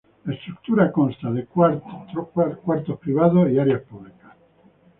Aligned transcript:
La 0.25 0.33
estructura 0.33 0.91
consta 0.91 1.29
de 1.29 1.45
cuartos 1.45 2.97
privados 2.97 3.51
y 3.51 3.59
áreas 3.59 3.83
públicas. 3.83 4.35